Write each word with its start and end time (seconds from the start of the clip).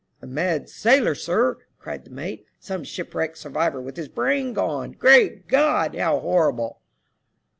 A 0.19 0.25
mad 0.25 0.67
sailor, 0.67 1.13
sir," 1.13 1.59
cried 1.77 2.05
the 2.05 2.09
mate," 2.09 2.47
some 2.59 2.83
ship 2.83 3.13
wrecked 3.13 3.37
survivor 3.37 3.79
with 3.79 3.97
his 3.97 4.07
brain 4.07 4.51
gone. 4.51 4.93
Great 4.93 5.47
God! 5.47 5.95
how 5.95 6.17
horrible." 6.21 6.81